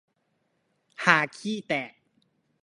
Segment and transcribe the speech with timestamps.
[1.03, 1.93] ฮาขี้แตก